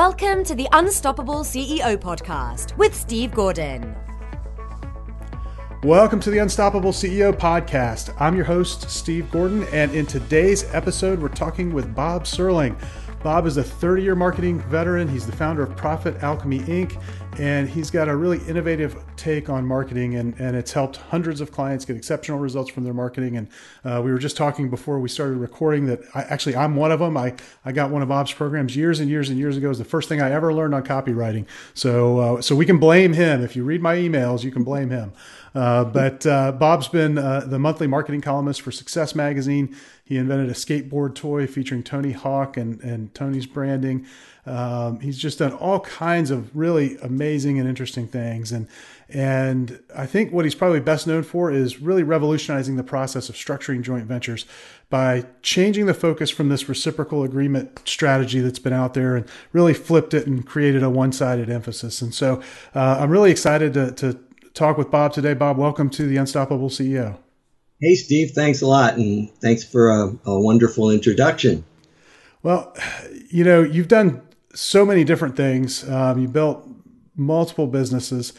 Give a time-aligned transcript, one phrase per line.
[0.00, 3.94] Welcome to the Unstoppable CEO podcast with Steve Gordon.
[5.82, 8.16] Welcome to the Unstoppable CEO podcast.
[8.18, 12.82] I'm your host, Steve Gordon, and in today's episode, we're talking with Bob Serling.
[13.22, 15.06] Bob is a 30 year marketing veteran.
[15.06, 16.98] He's the founder of Profit Alchemy Inc.,
[17.38, 21.52] and he's got a really innovative take on marketing, and, and it's helped hundreds of
[21.52, 23.36] clients get exceptional results from their marketing.
[23.36, 23.48] And
[23.84, 27.00] uh, we were just talking before we started recording that I, actually I'm one of
[27.00, 27.16] them.
[27.16, 29.68] I, I got one of Bob's programs years and years and years ago.
[29.68, 31.46] Was the first thing I ever learned on copywriting.
[31.74, 33.42] So, uh, so we can blame him.
[33.42, 35.12] If you read my emails, you can blame him.
[35.54, 39.76] Uh, but uh, Bob's been uh, the monthly marketing columnist for Success Magazine.
[40.04, 44.06] He invented a skateboard toy featuring Tony Hawk and, and Tony's branding.
[44.46, 48.52] Um, he's just done all kinds of really amazing and interesting things.
[48.52, 48.68] And,
[49.08, 53.34] and I think what he's probably best known for is really revolutionizing the process of
[53.34, 54.46] structuring joint ventures
[54.88, 59.74] by changing the focus from this reciprocal agreement strategy that's been out there and really
[59.74, 62.00] flipped it and created a one sided emphasis.
[62.00, 62.42] And so
[62.74, 64.18] uh, I'm really excited to, to
[64.54, 65.34] talk with Bob today.
[65.34, 67.18] Bob, welcome to the Unstoppable CEO.
[67.80, 68.96] Hey, Steve, thanks a lot.
[68.96, 71.64] And thanks for a, a wonderful introduction.
[72.42, 72.74] Well,
[73.28, 74.22] you know, you've done
[74.54, 75.88] so many different things.
[75.88, 76.66] Um, you built
[77.16, 78.32] multiple businesses.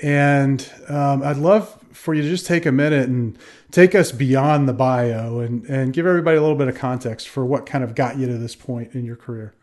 [0.00, 3.38] And um, I'd love for you to just take a minute and
[3.70, 7.44] take us beyond the bio and, and give everybody a little bit of context for
[7.44, 9.54] what kind of got you to this point in your career.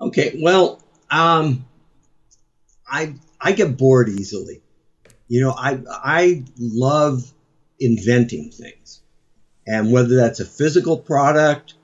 [0.00, 0.38] Okay.
[0.42, 1.64] Well, um,
[2.86, 4.62] I, I get bored easily.
[5.28, 7.32] You know, I, I love
[7.78, 9.00] inventing things.
[9.66, 11.74] And whether that's a physical product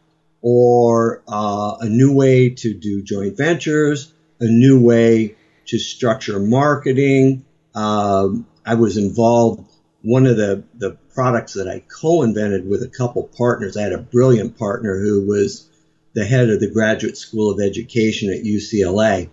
[0.43, 7.45] or uh, a new way to do joint ventures, a new way to structure marketing.
[7.75, 9.69] Um, I was involved.
[10.03, 13.77] One of the, the products that I co-invented with a couple partners.
[13.77, 15.69] I had a brilliant partner who was
[16.15, 19.29] the head of the Graduate School of Education at UCLA.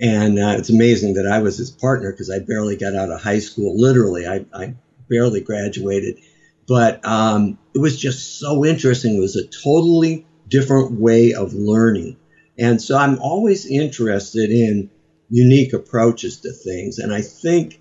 [0.00, 3.20] And uh, it's amazing that I was his partner because I barely got out of
[3.20, 3.78] high school.
[3.78, 4.74] Literally, I, I
[5.08, 6.18] barely graduated.
[6.66, 9.16] But um, it was just so interesting.
[9.16, 12.16] It was a totally different way of learning.
[12.58, 14.90] And so I'm always interested in
[15.30, 16.98] unique approaches to things.
[16.98, 17.80] And I think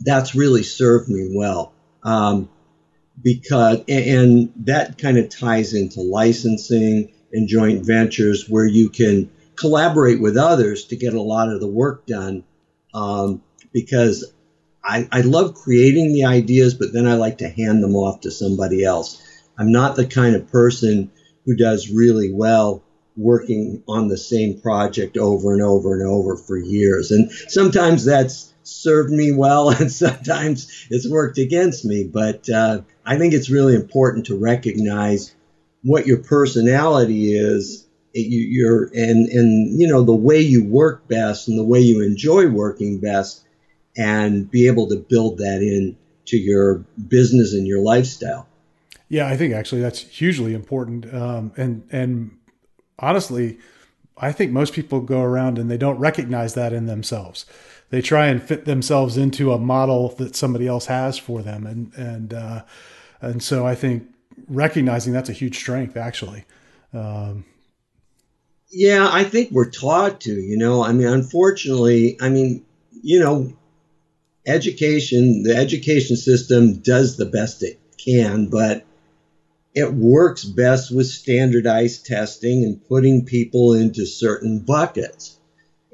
[0.00, 1.72] that's really served me well.
[2.02, 2.48] Um,
[3.22, 10.20] because, and that kind of ties into licensing and joint ventures where you can collaborate
[10.20, 12.44] with others to get a lot of the work done.
[12.92, 14.32] Um, because
[14.84, 18.30] I, I love creating the ideas, but then I like to hand them off to
[18.30, 19.20] somebody else.
[19.56, 21.10] I'm not the kind of person
[21.46, 22.82] who does really well
[23.16, 27.10] working on the same project over and over and over for years.
[27.10, 32.04] And sometimes that's served me well, and sometimes it's worked against me.
[32.04, 35.34] But uh, I think it's really important to recognize
[35.82, 37.86] what your personality is.
[38.16, 42.00] You, are and and you know the way you work best and the way you
[42.00, 43.43] enjoy working best,
[43.96, 45.96] and be able to build that in
[46.26, 48.46] to your business and your lifestyle.
[49.08, 51.12] Yeah, I think actually that's hugely important.
[51.12, 52.36] Um, and and
[52.98, 53.58] honestly,
[54.16, 57.46] I think most people go around and they don't recognize that in themselves.
[57.90, 61.92] They try and fit themselves into a model that somebody else has for them, and
[61.94, 62.64] and uh,
[63.20, 64.08] and so I think
[64.48, 66.44] recognizing that's a huge strength, actually.
[66.92, 67.44] Um,
[68.70, 70.32] yeah, I think we're taught to.
[70.32, 72.64] You know, I mean, unfortunately, I mean,
[73.02, 73.52] you know,
[74.46, 78.84] education, the education system does the best it can, but
[79.74, 85.38] it works best with standardized testing and putting people into certain buckets.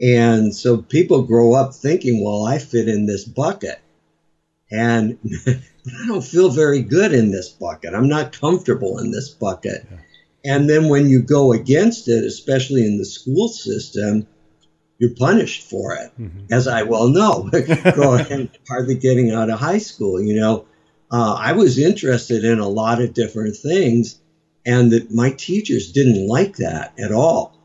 [0.01, 3.81] And so people grow up thinking, well, I fit in this bucket.
[4.71, 7.95] And I don't feel very good in this bucket.
[7.95, 9.87] I'm not comfortable in this bucket.
[9.91, 9.99] Yeah.
[10.45, 14.27] And then when you go against it, especially in the school system,
[15.01, 16.53] you're punished for it, mm-hmm.
[16.53, 17.51] as I well know,
[17.95, 20.23] growing, hardly getting out of high school.
[20.23, 20.67] You know,
[21.11, 24.21] uh, I was interested in a lot of different things,
[24.67, 27.59] and that my teachers didn't like that at all.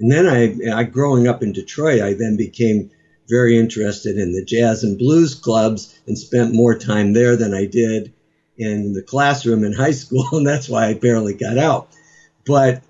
[0.00, 2.90] And then I, I, growing up in Detroit, I then became
[3.28, 7.66] very interested in the jazz and blues clubs and spent more time there than I
[7.66, 8.12] did
[8.58, 11.88] in the classroom in high school, and that's why I barely got out.
[12.44, 12.82] But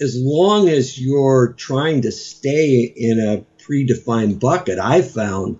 [0.00, 5.58] as long as you're trying to stay in a predefined bucket, I found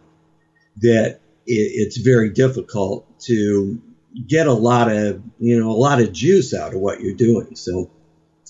[0.78, 3.80] that it's very difficult to
[4.26, 7.56] get a lot of you know a lot of juice out of what you're doing.
[7.56, 7.90] So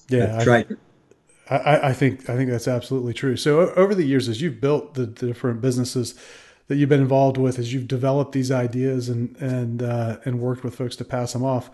[0.08, 0.64] yeah, I try.
[1.48, 3.36] I, I, think I think that's absolutely true.
[3.36, 6.16] So over the years, as you've built the, the, different businesses
[6.66, 10.64] that you've been involved with, as you've developed these ideas and and uh, and worked
[10.64, 11.70] with folks to pass them off,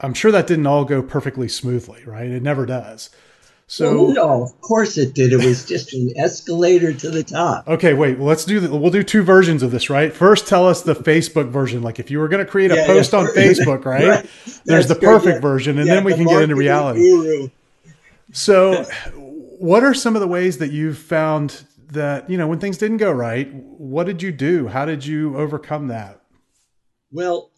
[0.00, 2.28] I'm sure that didn't all go perfectly smoothly, right?
[2.30, 3.10] It never does.
[3.66, 5.32] So well, no, of course it did.
[5.32, 7.66] It was just an escalator to the top.
[7.66, 8.20] Okay, wait.
[8.20, 8.60] Let's do.
[8.60, 10.12] The, we'll do two versions of this, right?
[10.12, 11.82] First, tell us the Facebook version.
[11.82, 13.20] Like if you were going to create a Yeah, post yeah.
[13.20, 14.06] on Facebook, right?
[14.06, 14.30] Right.
[14.66, 15.40] There's That's the good, perfect yeah.
[15.40, 17.00] version, and then we the can get into reality.
[17.00, 17.48] guru.
[18.32, 18.82] So,
[19.58, 22.98] what are some of the ways that you've found that you know when things didn't
[22.98, 23.50] go right?
[23.54, 24.68] What did you do?
[24.68, 26.20] How did you overcome that?
[27.10, 27.50] Well,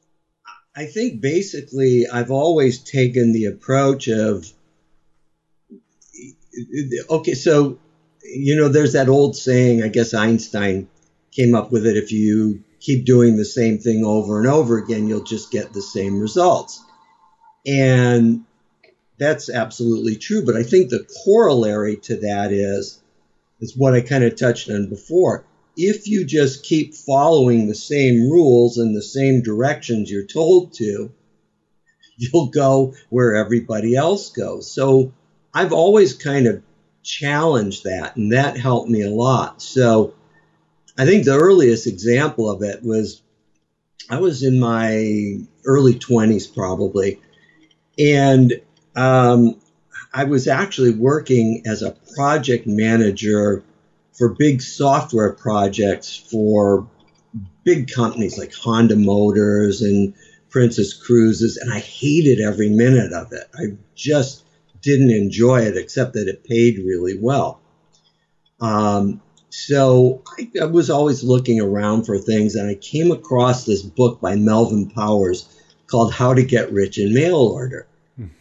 [0.77, 4.53] I think basically I've always taken the approach of
[7.11, 7.79] okay, so
[8.23, 10.89] you know, there's that old saying, I guess Einstein
[11.33, 15.07] came up with it if you keep doing the same thing over and over again,
[15.07, 16.83] you'll just get the same results.
[17.67, 18.45] And
[19.19, 23.01] that's absolutely true, but I think the corollary to that is
[23.61, 25.43] is what I kind of touched on before.
[25.77, 31.13] If you just keep following the same rules and the same directions you're told to,
[32.17, 34.71] you'll go where everybody else goes.
[34.71, 35.13] So
[35.53, 36.63] I've always kind of
[37.03, 39.61] challenged that, and that helped me a lot.
[39.61, 40.15] So
[40.99, 43.21] I think the earliest example of it was
[44.09, 47.19] I was in my early 20s, probably,
[47.99, 48.61] and
[48.95, 49.57] um,
[50.13, 53.63] I was actually working as a project manager
[54.17, 56.89] for big software projects for
[57.65, 60.15] big companies like Honda Motors and
[60.49, 63.45] Princess Cruises, and I hated every minute of it.
[63.55, 64.45] I just
[64.81, 67.61] didn't enjoy it, except that it paid really well.
[68.61, 69.21] Um,
[69.51, 74.21] so I, I was always looking around for things, and I came across this book
[74.21, 75.49] by Melvin Powers
[75.89, 77.87] called How to Get Rich in Mail Order.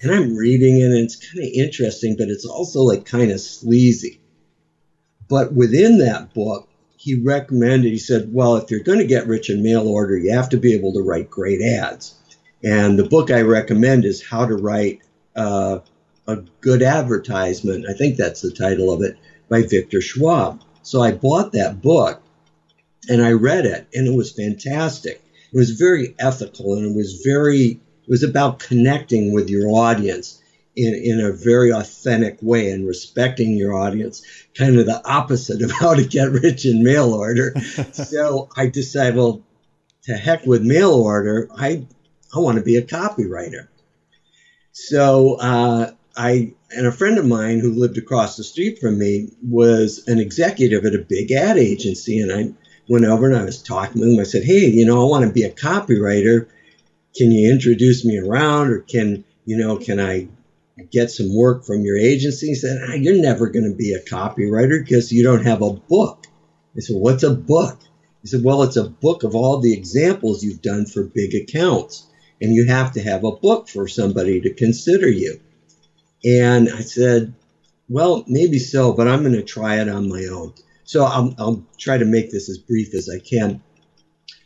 [0.01, 3.41] And I'm reading it, and it's kind of interesting, but it's also like kind of
[3.41, 4.21] sleazy.
[5.27, 6.67] But within that book,
[6.97, 10.31] he recommended, he said, well, if you're going to get rich in mail order, you
[10.31, 12.15] have to be able to write great ads.
[12.63, 15.01] And the book I recommend is How to Write
[15.35, 15.79] uh,
[16.27, 17.85] a Good Advertisement.
[17.87, 19.17] I think that's the title of it
[19.49, 20.61] by Victor Schwab.
[20.81, 22.21] So I bought that book
[23.07, 25.21] and I read it, and it was fantastic.
[25.53, 30.41] It was very ethical and it was very, it was about connecting with your audience
[30.75, 34.21] in, in a very authentic way and respecting your audience,
[34.57, 37.53] kind of the opposite of how to get rich in mail order.
[37.91, 39.43] so I decided, well,
[40.03, 41.85] to heck with mail order, I,
[42.35, 43.67] I want to be a copywriter.
[44.71, 49.29] So uh, I and a friend of mine who lived across the street from me
[49.41, 52.53] was an executive at a big ad agency, and I
[52.89, 54.19] went over and I was talking with him.
[54.19, 56.47] I said, "Hey, you know, I want to be a copywriter.
[57.15, 60.27] Can you introduce me around, or can you know, can I
[60.83, 64.03] get some work from your agency?" He said, ah, "You're never going to be a
[64.03, 66.25] copywriter because you don't have a book."
[66.75, 67.79] I said, "What's a book?"
[68.21, 72.07] He said, "Well, it's a book of all the examples you've done for big accounts."
[72.41, 75.39] And you have to have a book for somebody to consider you.
[76.25, 77.33] And I said,
[77.87, 80.53] well, maybe so, but I'm going to try it on my own.
[80.83, 83.61] So I'll, I'll, try to make this as brief as I can.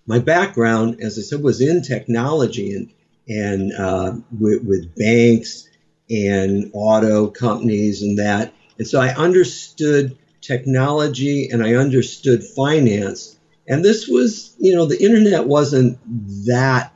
[0.06, 2.92] My background, as I said, was in technology and,
[3.30, 5.69] and uh, with, with banks
[6.10, 8.54] and auto companies and that.
[8.78, 13.38] And so I understood technology and I understood finance.
[13.68, 16.00] And this was, you know, the internet wasn't
[16.48, 16.94] that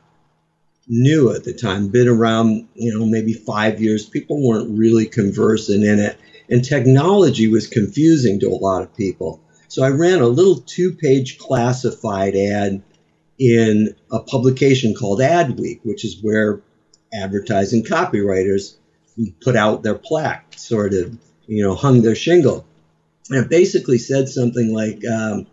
[0.88, 4.06] new at the time, been around, you know, maybe five years.
[4.06, 6.18] People weren't really conversant in it.
[6.50, 9.42] And technology was confusing to a lot of people.
[9.68, 12.84] So I ran a little two page classified ad
[13.40, 16.62] in a publication called Adweek, which is where
[17.14, 18.76] advertising copywriters
[19.42, 22.66] put out their plaque, sort of, you know, hung their shingle.
[23.30, 25.48] And it basically said something like, um,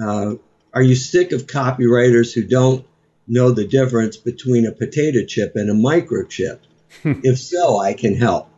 [0.00, 0.34] uh,
[0.72, 2.84] Are you sick of copywriters who don't
[3.26, 6.60] know the difference between a potato chip and a microchip?
[7.04, 8.48] if so, I can help.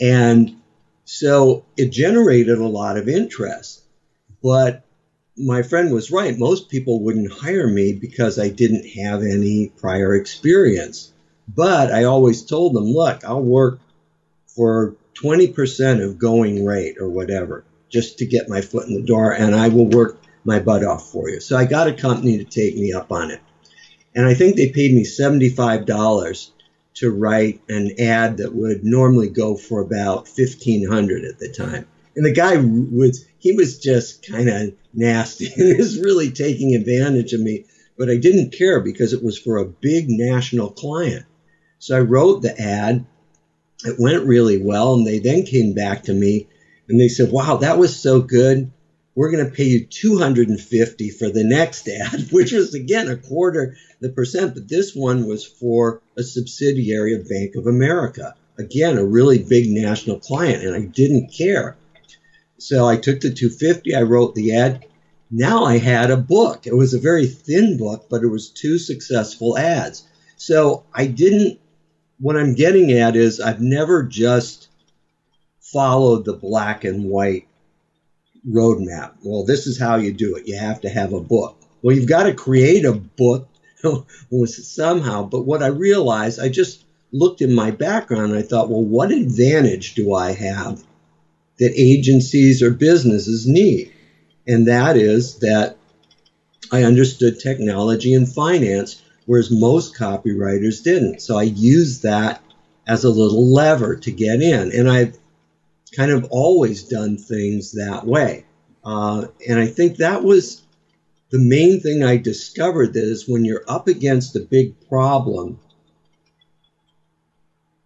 [0.00, 0.60] And
[1.04, 3.82] so it generated a lot of interest.
[4.42, 4.84] But
[5.36, 6.38] my friend was right.
[6.38, 11.12] Most people wouldn't hire me because I didn't have any prior experience.
[11.54, 13.80] But I always told them, look, I'll work
[14.46, 19.32] for 20% of going rate or whatever just to get my foot in the door
[19.32, 21.40] and I will work my butt off for you.
[21.40, 23.40] So I got a company to take me up on it.
[24.14, 26.50] And I think they paid me $75
[26.94, 31.86] to write an ad that would normally go for about 1500 at the time.
[32.16, 35.46] And the guy was he was just kind of nasty.
[35.56, 37.64] he was really taking advantage of me,
[37.96, 41.24] but I didn't care because it was for a big national client.
[41.80, 43.04] So I wrote the ad.
[43.84, 46.46] It went really well and they then came back to me
[46.88, 48.70] and they said, "Wow, that was so good
[49.14, 53.76] we're going to pay you 250 for the next ad, which was again a quarter
[54.00, 59.04] the percent, but this one was for a subsidiary of Bank of America, again, a
[59.04, 61.76] really big national client, and I didn't care.
[62.56, 64.86] So I took the 250, I wrote the ad.
[65.30, 66.66] Now I had a book.
[66.66, 70.06] It was a very thin book, but it was two successful ads.
[70.36, 71.58] So I didn't,
[72.20, 74.68] what I'm getting at is I've never just
[75.60, 77.46] followed the black and white
[78.48, 79.12] roadmap.
[79.22, 80.46] Well, this is how you do it.
[80.46, 81.56] You have to have a book.
[81.82, 83.48] Well, you've got to create a book
[84.46, 85.24] somehow.
[85.24, 89.12] But what I realized, I just looked in my background and I thought, well, what
[89.12, 90.82] advantage do I have
[91.58, 93.92] that agencies or businesses need?
[94.46, 95.76] And that is that
[96.72, 101.22] I understood technology and finance, whereas most copywriters didn't.
[101.22, 102.42] So I used that
[102.84, 104.72] as a little lever to get in.
[104.72, 105.16] And I've
[105.94, 108.44] kind of always done things that way.
[108.82, 110.64] Uh, and I think that was
[111.30, 115.60] the main thing I discovered that is when you're up against a big problem,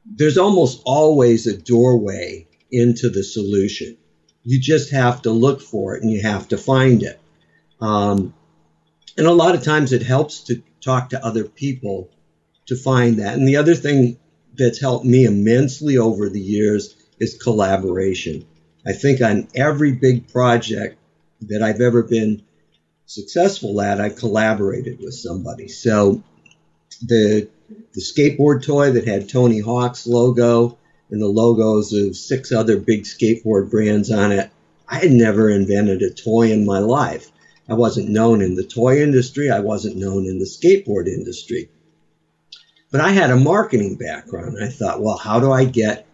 [0.07, 3.99] there's almost always a doorway into the solution.
[4.45, 7.21] You just have to look for it and you have to find it.
[7.83, 8.33] Um,
[9.19, 12.11] and a lot of times it helps to talk to other people
[12.67, 13.35] to find that.
[13.35, 14.19] And the other thing
[14.57, 18.45] that's helped me immensely over the years is collaboration.
[18.87, 20.99] I think on every big project
[21.43, 22.43] that I've ever been
[23.07, 25.69] successful at, I collaborated with somebody.
[25.69, 26.23] So
[27.03, 27.49] the
[27.95, 30.79] the skateboard toy that had Tony Hawk's logo
[31.11, 34.51] and the logos of six other big skateboard brands on it.
[34.87, 37.31] I had never invented a toy in my life.
[37.69, 39.51] I wasn't known in the toy industry.
[39.51, 41.71] I wasn't known in the skateboard industry.
[42.91, 44.59] But I had a marketing background.
[44.63, 46.07] I thought, well, how do I get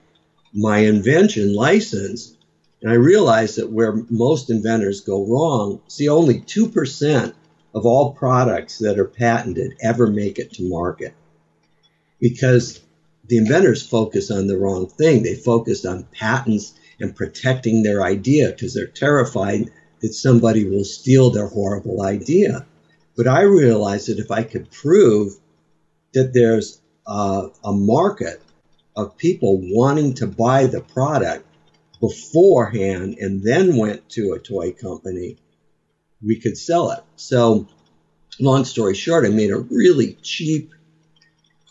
[0.55, 2.37] my invention licensed?
[2.83, 7.35] And I realized that where most inventors go wrong, see, only 2%
[7.75, 11.15] of all products that are patented ever make it to market
[12.21, 12.81] because
[13.27, 15.23] the inventors focus on the wrong thing.
[15.23, 21.31] They focus on patents and protecting their idea because they're terrified that somebody will steal
[21.31, 22.67] their horrible idea.
[23.17, 25.35] But I realized that if I could prove
[26.13, 28.43] that there's a, a market
[28.97, 31.47] of people wanting to buy the product
[32.01, 35.37] beforehand and then went to a toy company,
[36.23, 37.01] we could sell it.
[37.17, 37.69] So,
[38.39, 40.73] long story short, I made a really cheap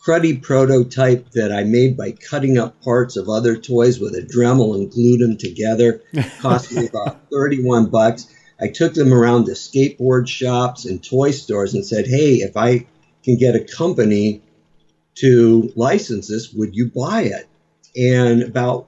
[0.04, 4.74] cruddy prototype that I made by cutting up parts of other toys with a Dremel
[4.74, 6.02] and glued them together.
[6.40, 8.26] Cost me about 31 bucks.
[8.60, 12.86] I took them around to skateboard shops and toy stores and said, hey, if I
[13.22, 14.42] can get a company
[15.16, 17.48] to license this, would you buy it?
[17.96, 18.86] And about,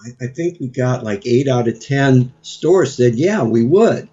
[0.00, 4.08] I, I think we got like eight out of 10 stores said, yeah, we would.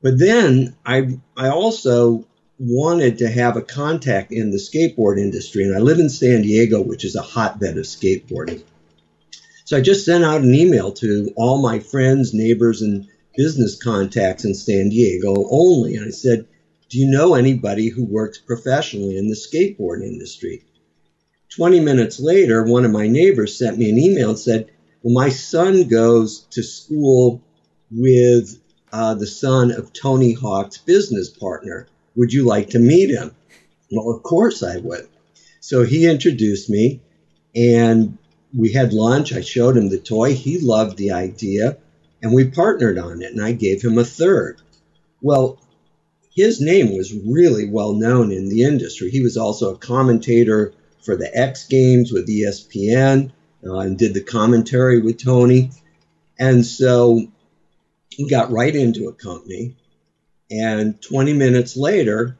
[0.00, 2.24] But then I, I also
[2.64, 6.80] wanted to have a contact in the skateboard industry, and I live in San Diego,
[6.80, 8.62] which is a hotbed of skateboarding.
[9.64, 14.44] So I just sent out an email to all my friends, neighbors, and business contacts
[14.44, 15.96] in San Diego only.
[15.96, 16.46] And I said,
[16.88, 20.62] Do you know anybody who works professionally in the skateboard industry?
[21.56, 24.70] 20 minutes later, one of my neighbors sent me an email and said,
[25.02, 27.42] Well, my son goes to school
[27.90, 28.56] with
[28.92, 31.88] uh, the son of Tony Hawk's business partner.
[32.16, 33.34] Would you like to meet him?
[33.90, 35.08] Well, of course I would.
[35.60, 37.00] So he introduced me
[37.54, 38.18] and
[38.56, 39.32] we had lunch.
[39.32, 40.34] I showed him the toy.
[40.34, 41.78] He loved the idea
[42.22, 44.60] and we partnered on it and I gave him a third.
[45.20, 45.58] Well,
[46.34, 49.10] his name was really well known in the industry.
[49.10, 53.30] He was also a commentator for the X Games with ESPN
[53.64, 55.70] uh, and did the commentary with Tony.
[56.38, 57.20] And so
[58.18, 59.76] we got right into a company.
[60.52, 62.36] And 20 minutes later,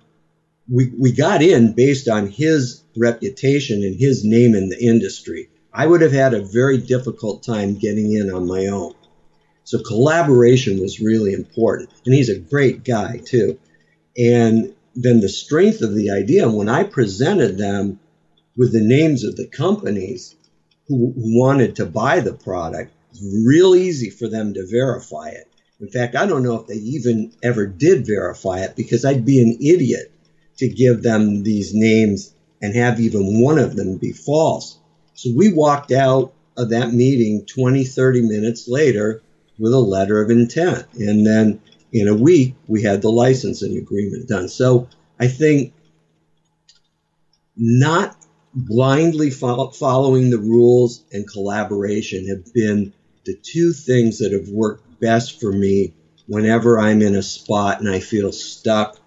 [0.71, 5.49] we, we got in based on his reputation and his name in the industry.
[5.73, 8.95] I would have had a very difficult time getting in on my own.
[9.65, 11.91] So collaboration was really important.
[12.05, 13.59] And he's a great guy, too.
[14.17, 17.99] And then the strength of the idea, when I presented them
[18.57, 20.37] with the names of the companies
[20.89, 22.93] who, wanted to buy the product,
[23.47, 25.49] real easy for them to verify it.
[25.83, 29.43] In fact, I don't know if they even ever did verify it because I'd be
[29.43, 30.13] an idiot
[30.59, 34.79] to give them these names and have even one of them be false.
[35.15, 39.23] So we walked out of that meeting 20, 30 minutes later
[39.59, 40.87] with a letter of intent.
[40.95, 41.61] And then
[41.91, 44.47] in a week, we had the licensing agreement done.
[44.47, 44.87] So
[45.19, 45.73] I think
[47.57, 48.17] not
[48.55, 52.93] blindly following the rules and collaboration have been
[53.25, 55.93] the two things that have worked best for me
[56.27, 58.99] whenever I'm in a spot and I feel stuck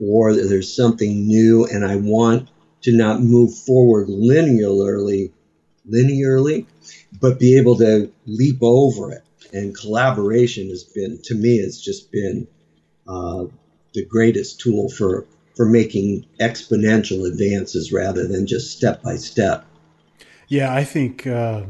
[0.00, 2.48] or there's something new and I want
[2.82, 5.30] to not move forward linearly
[5.88, 6.66] linearly,
[7.20, 9.24] but be able to leap over it.
[9.52, 12.46] And collaboration has been, to me, has just been
[13.06, 13.44] uh,
[13.92, 19.66] the greatest tool for for making exponential advances rather than just step by step.
[20.48, 21.64] Yeah, I think uh,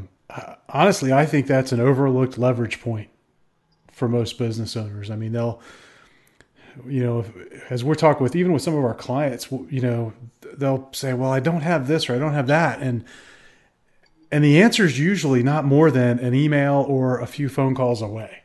[0.68, 3.08] honestly, I think that's an overlooked leverage point
[3.92, 5.10] for most business owners.
[5.10, 5.60] I mean, they'll,
[6.86, 7.24] you know,
[7.70, 10.12] as we're talking with even with some of our clients, you know,
[10.56, 13.04] they'll say, "Well, I don't have this or I don't have that," and
[14.30, 18.00] and the answer is usually not more than an email or a few phone calls
[18.00, 18.42] away,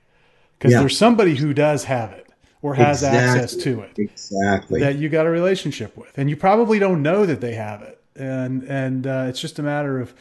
[0.60, 0.82] because yeah.
[0.82, 2.28] there's somebody who does have it
[2.62, 3.42] or has exactly.
[3.42, 3.98] access to it.
[3.98, 4.80] Exactly.
[4.82, 8.02] That you got a relationship with, and you probably don't know that they have it,
[8.16, 10.14] and and uh, it's just a matter of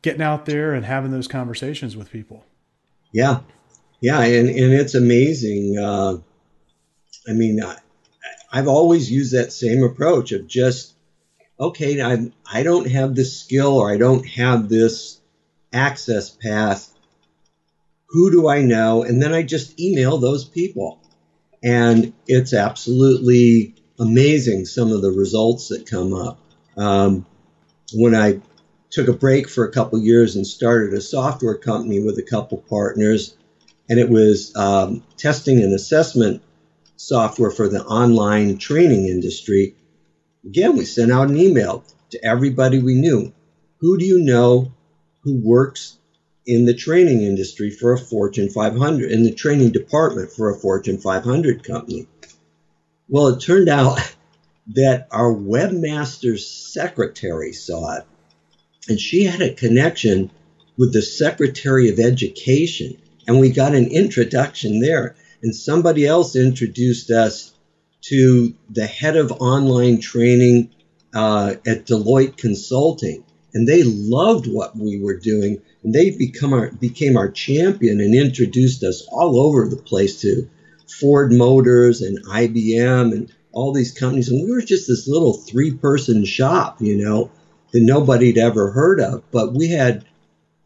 [0.00, 2.44] getting out there and having those conversations with people.
[3.12, 3.40] Yeah,
[4.00, 5.78] yeah, and and it's amazing.
[5.78, 6.18] Uh,
[7.28, 7.76] I mean, I,
[8.50, 10.94] I've always used that same approach of just
[11.60, 15.20] okay, I I don't have this skill or I don't have this
[15.72, 16.92] access path.
[18.10, 19.02] Who do I know?
[19.02, 20.98] And then I just email those people
[21.62, 26.38] and it's absolutely amazing some of the results that come up.
[26.76, 27.26] Um,
[27.92, 28.40] when I
[28.90, 32.58] took a break for a couple years and started a software company with a couple
[32.68, 33.36] partners,
[33.88, 36.42] and it was um, testing and assessment
[36.96, 39.74] software for the online training industry.
[40.44, 43.32] Again, we sent out an email to everybody we knew.
[43.78, 44.72] Who do you know
[45.22, 45.98] who works
[46.48, 50.96] in the training industry for a Fortune 500, in the training department for a Fortune
[50.96, 52.06] 500 company.
[53.06, 54.00] Well, it turned out
[54.74, 58.04] that our webmaster's secretary saw it,
[58.88, 60.30] and she had a connection
[60.78, 62.96] with the Secretary of Education,
[63.28, 65.14] and we got an introduction there.
[65.42, 67.52] And somebody else introduced us
[68.02, 70.70] to the head of online training
[71.14, 73.22] uh, at Deloitte Consulting,
[73.54, 78.14] and they loved what we were doing and they become our became our champion and
[78.14, 80.48] introduced us all over the place to
[81.00, 84.28] Ford Motors and IBM and all these companies.
[84.28, 87.30] And we were just this little three person shop, you know,
[87.72, 89.22] that nobody'd ever heard of.
[89.30, 90.04] But we had,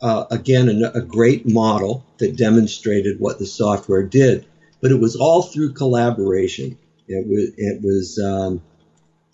[0.03, 4.45] uh, again, a, a, great model that demonstrated what the software did.
[4.81, 6.77] But it was all through collaboration.
[7.07, 8.63] It was, it was um,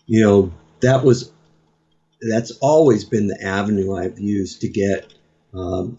[0.06, 1.32] you know, that was,
[2.20, 5.14] that's always been the avenue I've used to get
[5.54, 5.96] um,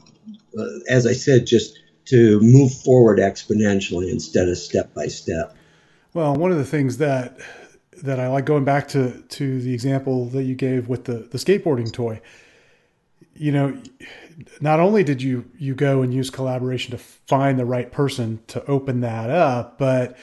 [0.58, 5.56] uh, as I said, just to move forward exponentially instead of step by step.
[6.14, 7.38] Well, one of the things that
[8.04, 11.38] that I like going back to to the example that you gave with the the
[11.38, 12.22] skateboarding toy.
[13.40, 13.82] You know,
[14.62, 18.64] not only did you you go and use collaboration to find the right person to
[18.66, 20.18] open that up, but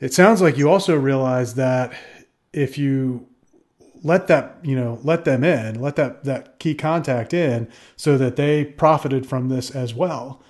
[0.00, 1.92] it sounds like you also realized that
[2.52, 3.26] if you
[4.04, 8.34] let that you know let them in let that that key contact in so that
[8.34, 10.42] they profited from this as well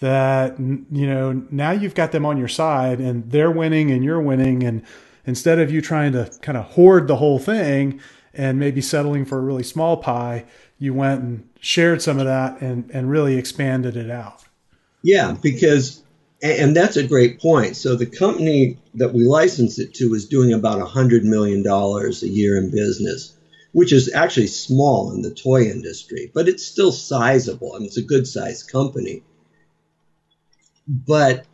[0.00, 4.20] that you know now you've got them on your side and they're winning and you're
[4.20, 4.62] winning.
[4.62, 4.82] And
[5.24, 8.00] instead of you trying to kind of hoard the whole thing
[8.32, 10.44] and maybe settling for a really small pie
[10.78, 14.44] you went and shared some of that and and really expanded it out
[15.02, 16.02] yeah because
[16.42, 17.76] and that's a great point.
[17.76, 22.56] So the company that we licensed it to is doing about $100 million a year
[22.56, 23.36] in business,
[23.72, 27.72] which is actually small in the toy industry, but it's still sizable.
[27.74, 29.22] Mean, it's a good sized company.
[30.86, 31.44] But,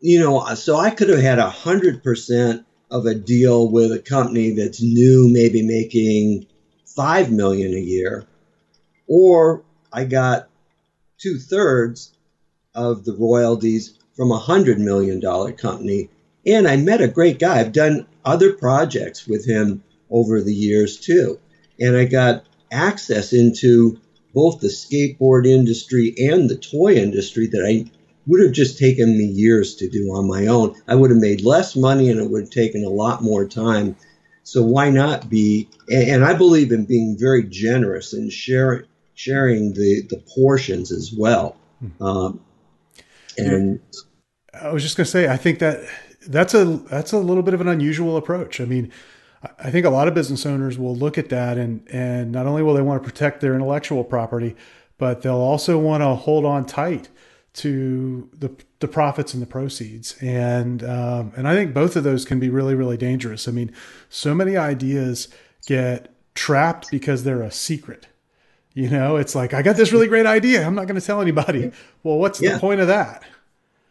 [0.00, 4.82] you know, so I could have had 100% of a deal with a company that's
[4.82, 6.46] new, maybe making
[6.96, 8.26] 5 million a year,
[9.06, 10.48] or I got
[11.18, 12.12] two thirds
[12.74, 16.10] of the royalties from a hundred million dollar company.
[16.46, 17.60] And I met a great guy.
[17.60, 21.38] I've done other projects with him over the years too.
[21.80, 23.98] And I got access into
[24.34, 27.90] both the skateboard industry and the toy industry that I
[28.26, 30.74] would have just taken me years to do on my own.
[30.88, 33.96] I would have made less money and it would have taken a lot more time.
[34.42, 35.68] So why not be?
[35.90, 38.84] And I believe in being very generous and sharing
[39.16, 41.56] sharing the the portions as well.
[41.80, 42.02] Hmm.
[42.02, 42.40] Um,
[43.36, 43.80] and
[44.54, 45.80] I was just going to say, I think that
[46.28, 48.60] that's a that's a little bit of an unusual approach.
[48.60, 48.92] I mean,
[49.58, 52.62] I think a lot of business owners will look at that and and not only
[52.62, 54.54] will they want to protect their intellectual property,
[54.98, 57.08] but they'll also want to hold on tight
[57.54, 58.50] to the
[58.80, 60.16] the profits and the proceeds.
[60.20, 63.48] And um, and I think both of those can be really really dangerous.
[63.48, 63.72] I mean,
[64.08, 65.28] so many ideas
[65.66, 68.06] get trapped because they're a secret.
[68.76, 70.66] You know, it's like I got this really great idea.
[70.66, 71.72] I'm not going to tell anybody.
[72.02, 72.52] Well, what's yeah.
[72.54, 73.24] the point of that?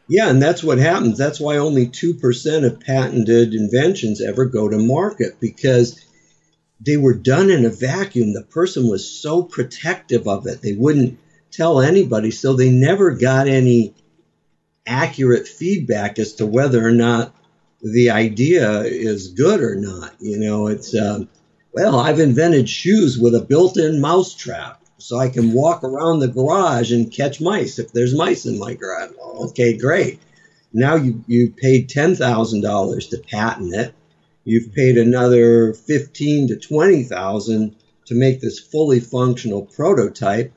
[0.08, 1.18] Yeah, and that's what happens.
[1.18, 6.06] That's why only 2% of patented inventions ever go to market because
[6.80, 8.34] they were done in a vacuum.
[8.34, 11.18] The person was so protective of it, they wouldn't
[11.50, 13.96] tell anybody, so they never got any
[14.86, 17.36] accurate feedback as to whether or not
[17.82, 20.14] the idea is good or not.
[20.20, 21.28] You know, it's um,
[21.76, 26.30] well, I've invented shoes with a built-in mouse trap, so I can walk around the
[26.30, 29.12] garage and catch mice if there's mice in my garage.
[29.18, 30.22] Well, okay, great.
[30.72, 33.94] Now you you paid ten thousand dollars to patent it.
[34.46, 40.54] You've paid another fifteen to twenty thousand to make this fully functional prototype,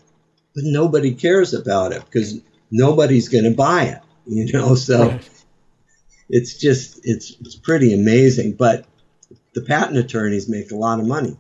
[0.54, 4.02] but nobody cares about it because nobody's going to buy it.
[4.24, 5.08] You know, so.
[5.08, 5.28] Right
[6.28, 8.52] it's just it's it's pretty amazing.
[8.52, 8.86] But
[9.58, 11.36] the patent attorneys make a lot of money.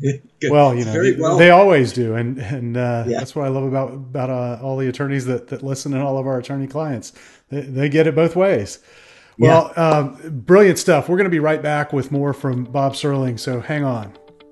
[0.50, 1.36] well, you know, they, well.
[1.36, 3.18] they, always do, and and uh, yeah.
[3.18, 6.18] that's what I love about about uh, all the attorneys that that listen and all
[6.18, 7.12] of our attorney clients.
[7.50, 8.78] They, they get it both ways.
[9.38, 9.88] Well, yeah.
[9.88, 11.08] um, brilliant stuff.
[11.08, 14.12] We're going to be right back with more from Bob Serling, so hang on.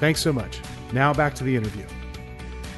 [0.00, 0.60] Thanks so much.
[0.92, 1.86] Now back to the interview.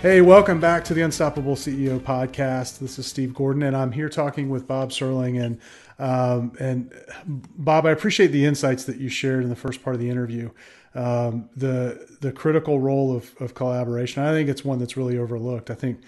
[0.02, 2.79] Hey, welcome back to the Unstoppable CEO podcast.
[2.79, 5.42] This is Steve Gordon, and I'm here talking with Bob Serling.
[5.42, 5.59] And
[5.98, 6.92] um, and
[7.26, 10.50] Bob, I appreciate the insights that you shared in the first part of the interview.
[10.94, 14.22] Um, the the critical role of, of collaboration.
[14.22, 15.70] I think it's one that's really overlooked.
[15.70, 16.00] I think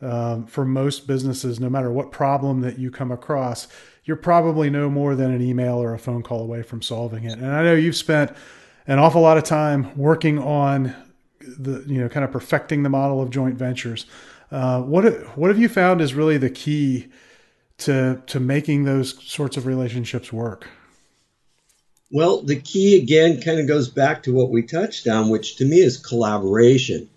[0.00, 3.68] um, for most businesses, no matter what problem that you come across,
[4.04, 7.38] you're probably no more than an email or a phone call away from solving it.
[7.38, 8.32] And I know you've spent
[8.86, 10.94] an awful lot of time working on
[11.40, 14.06] the you know kind of perfecting the model of joint ventures.
[14.50, 15.04] Uh, what
[15.36, 17.08] what have you found is really the key
[17.78, 20.68] to to making those sorts of relationships work?
[22.10, 25.64] Well, the key again kind of goes back to what we touched on, which to
[25.64, 27.08] me is collaboration.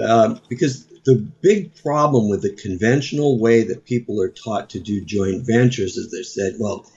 [0.00, 5.04] Uh, because the big problem with the conventional way that people are taught to do
[5.04, 6.90] joint ventures is they said, well,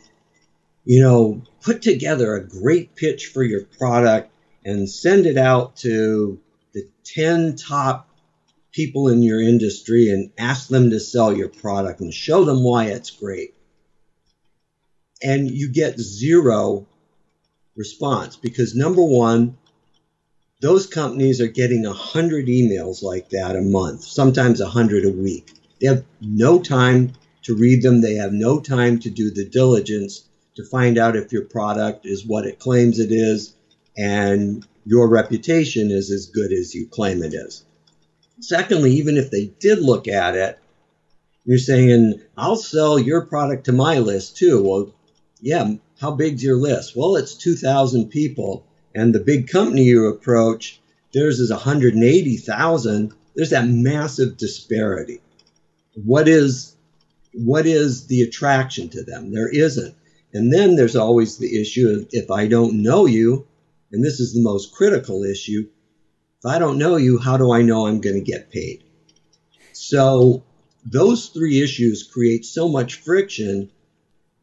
[0.89, 4.31] you know, put together a great pitch for your product
[4.65, 6.39] and send it out to
[6.73, 8.09] the 10 top
[8.71, 12.85] people in your industry and ask them to sell your product and show them why
[12.85, 13.53] it's great.
[15.21, 16.87] And you get zero
[17.75, 19.59] response because number one,
[20.59, 25.53] those companies are getting 100 emails like that a month, sometimes 100 a week.
[25.79, 30.23] They have no time to read them, they have no time to do the diligence
[30.59, 33.55] to find out if your product is what it claims it is
[33.97, 37.63] and your reputation is as good as you claim it is.
[38.41, 40.59] Secondly, even if they did look at it,
[41.45, 44.61] you're saying, I'll sell your product to my list too.
[44.61, 44.93] Well,
[45.39, 46.93] yeah, how big's your list?
[46.93, 48.65] Well, it's 2,000 people.
[48.93, 50.81] And the big company you approach,
[51.13, 53.13] theirs is 180,000.
[53.33, 55.21] There's that massive disparity.
[55.93, 56.75] What is
[57.33, 59.31] what is the attraction to them?
[59.31, 59.95] There isn't.
[60.33, 63.47] And then there's always the issue of if I don't know you,
[63.91, 65.67] and this is the most critical issue,
[66.39, 68.83] if I don't know you, how do I know I'm going to get paid?
[69.73, 70.43] So
[70.85, 73.69] those three issues create so much friction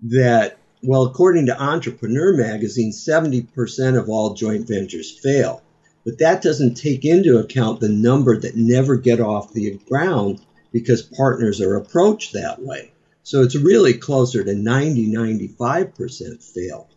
[0.02, 5.62] that, well, according to Entrepreneur Magazine, 70% of all joint ventures fail.
[6.04, 10.40] But that doesn't take into account the number that never get off the ground
[10.72, 12.92] because partners are approached that way.
[13.26, 16.88] So it's really closer to 90, 95% fail.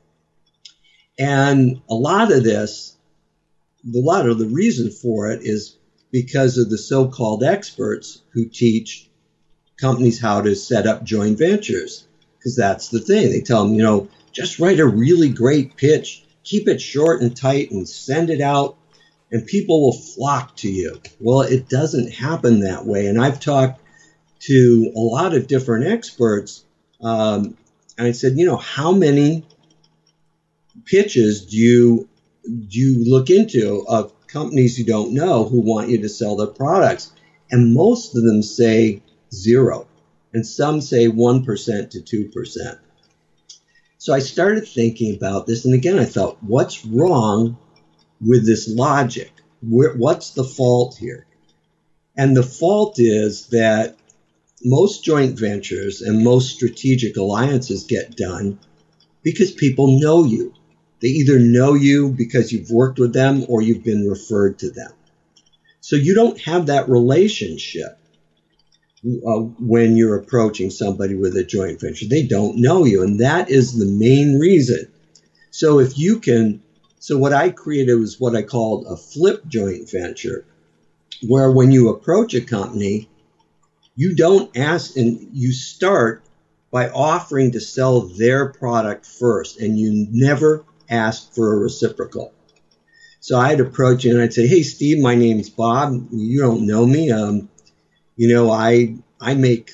[1.17, 2.95] And a lot of this,
[3.83, 5.75] a lot of the reason for it is
[6.11, 9.09] because of the so called experts who teach
[9.81, 12.07] companies how to set up joint ventures.
[12.37, 13.31] Because that's the thing.
[13.31, 17.35] They tell them, you know, just write a really great pitch, keep it short and
[17.35, 18.77] tight, and send it out,
[19.31, 21.01] and people will flock to you.
[21.19, 23.07] Well, it doesn't happen that way.
[23.07, 23.81] And I've talked
[24.39, 26.63] to a lot of different experts.
[27.01, 27.57] Um,
[27.97, 29.45] and I said, you know, how many
[30.85, 32.07] pitches do you
[32.43, 36.47] do you look into of companies you don't know who want you to sell their
[36.47, 37.11] products?
[37.51, 39.01] And most of them say
[39.33, 39.87] zero,
[40.33, 42.79] and some say one percent to two percent.
[43.97, 47.57] So I started thinking about this, and again, I thought, what's wrong
[48.21, 49.31] with this logic?
[49.61, 51.25] What's the fault here?
[52.15, 53.98] And the fault is that
[54.63, 58.57] most joint ventures and most strategic alliances get done
[59.23, 60.53] because people know you.
[61.01, 64.91] They either know you because you've worked with them or you've been referred to them.
[65.81, 67.97] So you don't have that relationship
[69.05, 72.05] uh, when you're approaching somebody with a joint venture.
[72.05, 74.87] They don't know you, and that is the main reason.
[75.51, 76.61] So if you can,
[76.99, 80.43] so what I created was what I called a flip joint venture,
[81.25, 83.07] where when you approach a company,
[83.99, 86.23] you don't ask and you start
[86.71, 92.31] by offering to sell their product first, and you never ask for a reciprocal.
[93.19, 96.07] So I'd approach and I'd say, "Hey, Steve, my name's Bob.
[96.13, 97.11] You don't know me.
[97.11, 97.49] Um,
[98.15, 99.71] you know, I I make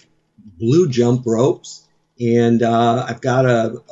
[0.58, 1.88] blue jump ropes,
[2.20, 3.84] and uh, I've got a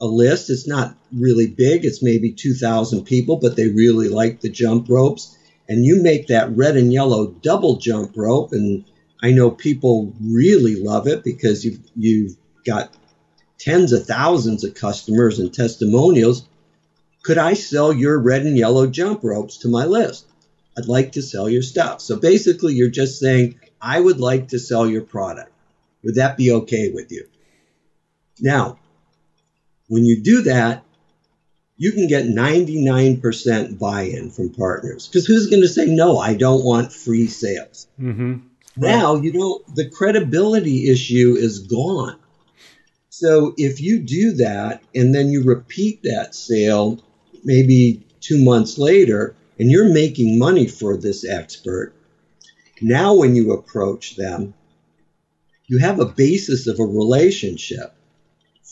[0.00, 0.50] a list.
[0.50, 1.84] It's not really big.
[1.84, 5.36] It's maybe 2,000 people, but they really like the jump ropes.
[5.68, 8.84] And you make that red and yellow double jump rope, and
[9.22, 12.94] I know people really love it because you've you've got
[13.58, 16.46] tens of thousands of customers and testimonials.
[17.22, 20.26] Could I sell your red and yellow jump ropes to my list?
[20.78, 22.00] I'd like to sell your stuff.
[22.00, 25.52] So basically, you're just saying, I would like to sell your product.
[26.02, 27.26] Would that be okay with you?
[28.40, 28.78] Now,
[29.88, 30.84] when you do that,
[31.76, 35.08] you can get 99% buy in from partners.
[35.08, 37.86] Because who's going to say, no, I don't want free sales?
[38.00, 38.46] Mm-hmm.
[38.76, 42.18] Now, you know, the credibility issue is gone.
[43.08, 47.02] So if you do that and then you repeat that sale
[47.44, 51.92] maybe two months later and you're making money for this expert,
[52.80, 54.54] now when you approach them,
[55.66, 57.94] you have a basis of a relationship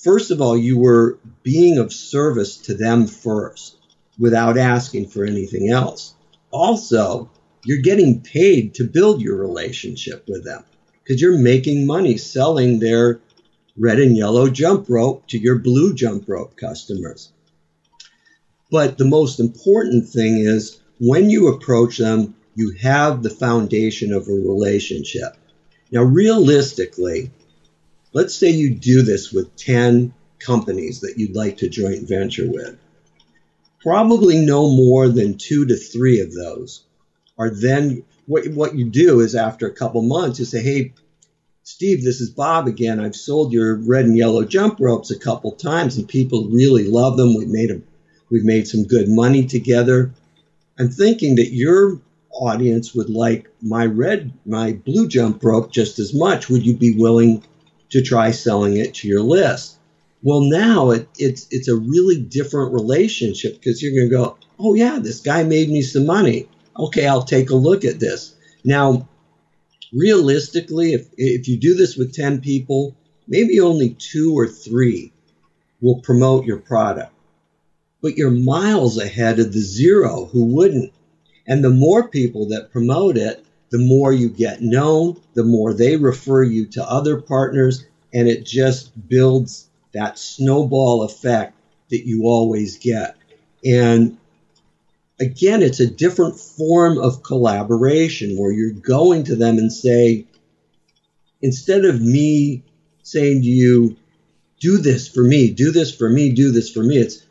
[0.02, 3.76] first of all, you were being of service to them first
[4.18, 6.14] without asking for anything else.
[6.50, 7.30] Also,
[7.64, 10.64] you're getting paid to build your relationship with them
[11.02, 13.20] because you're making money selling their
[13.76, 17.32] red and yellow jump rope to your blue jump rope customers.
[18.70, 24.28] But the most important thing is when you approach them, you have the foundation of
[24.28, 25.36] a relationship.
[25.90, 27.30] Now, realistically,
[28.12, 32.76] let's say you do this with 10 companies that you'd like to joint venture with.
[33.80, 36.84] Probably no more than two to three of those
[37.38, 40.92] are then what, what you do is after a couple months, you say, Hey,
[41.62, 43.00] Steve, this is Bob again.
[43.00, 47.16] I've sold your red and yellow jump ropes a couple times and people really love
[47.16, 47.34] them.
[47.34, 47.80] We've made a,
[48.30, 50.12] we've made some good money together.
[50.78, 52.00] I'm thinking that your
[52.32, 56.48] audience would like my red, my blue jump rope just as much.
[56.48, 57.42] Would you be willing
[57.90, 59.78] to try selling it to your list.
[60.22, 64.74] Well, now it, it's it's a really different relationship because you're going to go, oh
[64.74, 66.48] yeah, this guy made me some money.
[66.78, 68.34] Okay, I'll take a look at this.
[68.64, 69.08] Now,
[69.92, 72.94] realistically, if if you do this with ten people,
[73.26, 75.12] maybe only two or three
[75.80, 77.12] will promote your product,
[78.00, 80.92] but you're miles ahead of the zero who wouldn't.
[81.46, 85.96] And the more people that promote it, the more you get known, the more they
[85.96, 91.54] refer you to other partners, and it just builds that snowball effect
[91.90, 93.16] that you always get.
[93.64, 94.17] And
[95.20, 100.26] again, it's a different form of collaboration where you're going to them and say,
[101.42, 102.62] instead of me
[103.02, 103.96] saying to you,
[104.60, 107.24] do this for me, do this for me, do this for me, it's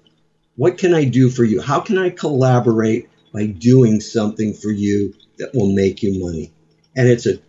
[0.56, 1.62] what can I do for you?
[1.62, 6.52] How can I collaborate by doing something for you that will make you money.
[6.96, 7.40] And it's a,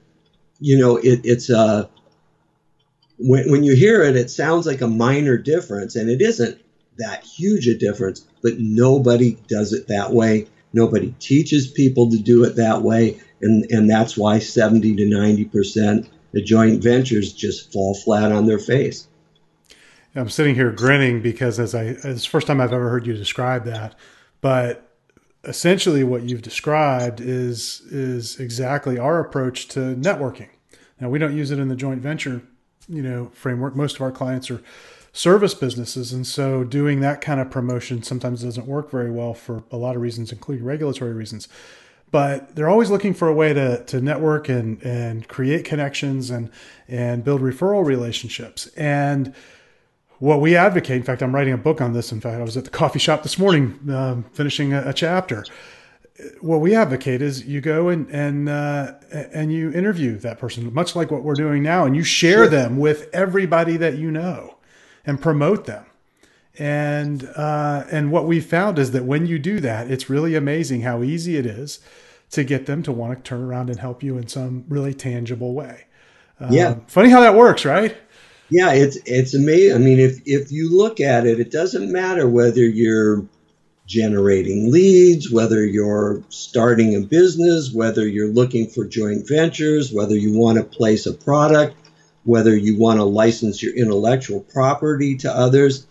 [0.61, 1.88] you know, it, it's a,
[3.18, 6.59] when, when you hear it, it sounds like a minor difference, and it isn't
[6.98, 10.46] that huge a difference, but nobody does it that way.
[10.72, 13.20] Nobody teaches people to do it that way.
[13.40, 18.58] And, and that's why 70 to 90% the joint ventures just fall flat on their
[18.58, 19.08] face.
[20.14, 23.14] I'm sitting here grinning because as I, it's the first time I've ever heard you
[23.14, 23.94] describe that,
[24.40, 24.88] but
[25.44, 30.48] essentially what you've described is is exactly our approach to networking.
[31.00, 32.42] Now we don't use it in the joint venture,
[32.88, 33.76] you know, framework.
[33.76, 34.61] Most of our clients are
[35.18, 39.64] service businesses, and so doing that kind of promotion sometimes doesn't work very well for
[39.72, 41.48] a lot of reasons, including regulatory reasons.
[42.12, 46.50] But they're always looking for a way to to network and and create connections and
[46.87, 49.35] and build referral relationships and
[50.20, 50.96] what we advocate.
[50.96, 52.12] In fact, I'm writing a book on this.
[52.12, 55.44] In fact, I was at the coffee shop this morning um, finishing a, a, chapter.
[56.40, 60.94] What we advocate is you go and and uh, and you interview that person, much
[60.94, 62.48] like what we're doing now, and you share sure.
[62.48, 64.58] them with everybody that you know,
[65.09, 65.87] and promote them.
[66.59, 70.83] And uh, and what we found is that when you do that, it's really amazing
[70.83, 71.81] how easy it is
[72.31, 75.55] to get them to want to turn around and help you in some really tangible
[75.55, 75.87] way.
[76.38, 77.97] Um, yeah, funny how that works, right?
[78.51, 79.77] Yeah, it's it's amazing.
[79.77, 83.25] I mean, if if you look at it, it doesn't matter whether you're
[83.87, 90.37] generating leads, whether you're starting a business, whether you're looking for joint ventures, whether you
[90.37, 91.88] want to place a product,
[92.24, 95.87] whether you want to license your intellectual property to others.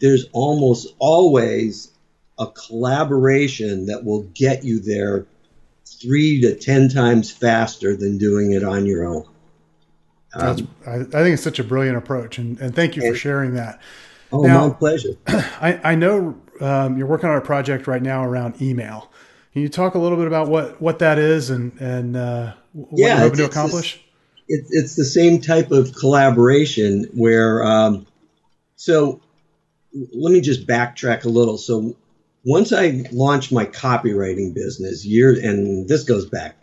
[0.00, 1.90] There's almost always
[2.38, 5.26] a collaboration that will get you there
[5.86, 9.26] three to ten times faster than doing it on your own.
[10.32, 13.18] Um, I, I, think it's such a brilliant approach, and, and thank you and, for
[13.18, 13.80] sharing that.
[14.32, 15.16] Oh, now, my pleasure.
[15.26, 19.10] I, I know um, you're working on a project right now around email.
[19.52, 22.88] Can you talk a little bit about what, what that is and, and uh, what
[22.92, 24.00] yeah, you're hoping to accomplish?
[24.52, 28.06] It's, it's the same type of collaboration where, um,
[28.74, 29.20] so
[30.12, 31.56] let me just backtrack a little.
[31.56, 31.96] So
[32.44, 36.56] once I launched my copywriting business, year, and this goes back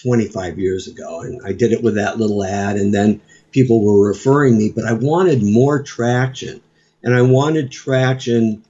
[0.00, 4.06] 25 years ago, and I did it with that little ad, and then people were
[4.06, 6.60] referring me, but I wanted more traction,
[7.02, 8.62] and I wanted traction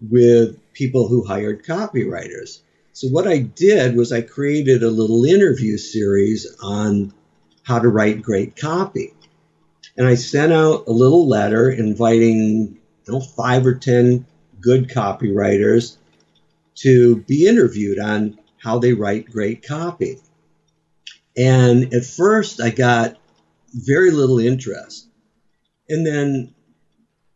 [0.00, 2.60] with people who hired copywriters.
[2.92, 7.12] So what I did was I created a little interview series on
[7.66, 9.12] how to write great copy.
[9.96, 14.24] And I sent out a little letter inviting you know, five or 10
[14.60, 15.96] good copywriters
[16.76, 20.20] to be interviewed on how they write great copy.
[21.36, 23.16] And at first, I got
[23.74, 25.08] very little interest.
[25.88, 26.54] And then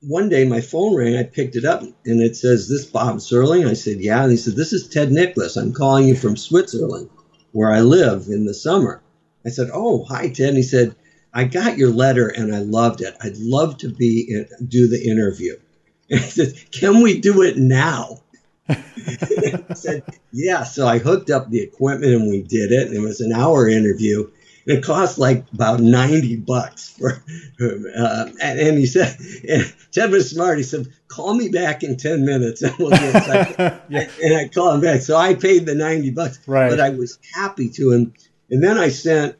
[0.01, 1.17] one day my phone rang.
[1.17, 3.67] I picked it up and it says, This Bob Serling?
[3.67, 4.23] I said, Yeah.
[4.23, 5.57] And he said, This is Ted Nicholas.
[5.57, 7.11] I'm calling you from Switzerland,
[7.51, 9.03] where I live in the summer.
[9.45, 10.55] I said, Oh, hi, Ted.
[10.55, 10.95] He said,
[11.33, 13.17] I got your letter and I loved it.
[13.21, 15.57] I'd love to be in, do the interview.
[16.11, 18.19] And he said, Can we do it now?
[18.69, 20.65] I said, Yeah.
[20.65, 22.89] So I hooked up the equipment and we did it.
[22.89, 24.29] And it was an hour interview.
[24.67, 27.13] And it cost like about 90 bucks for,
[27.61, 29.17] uh, and, and, he said,
[29.49, 30.59] and Ted was smart.
[30.59, 33.29] He said, call me back in 10 minutes and we'll get
[33.89, 34.11] yeah.
[34.21, 35.03] And I called him back.
[35.03, 36.71] So I paid the 90 bucks, right.
[36.71, 37.93] but I was happy to.
[37.93, 38.13] And,
[38.51, 39.37] and then I sent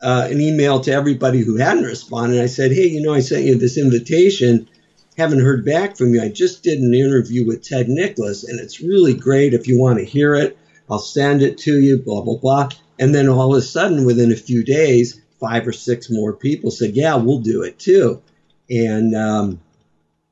[0.00, 2.40] uh, an email to everybody who hadn't responded.
[2.40, 4.68] I said, Hey, you know, I sent you this invitation.
[5.16, 6.22] Haven't heard back from you.
[6.22, 9.52] I just did an interview with Ted Nicholas, and it's really great.
[9.52, 10.56] If you want to hear it,
[10.88, 12.68] I'll send it to you, blah, blah, blah.
[13.00, 16.70] And then all of a sudden, within a few days, five or six more people
[16.70, 18.22] said, Yeah, we'll do it too.
[18.70, 19.60] And um,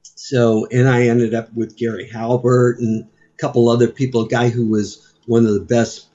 [0.03, 4.49] so, and I ended up with Gary Halbert and a couple other people, a guy
[4.51, 6.07] who was one of the best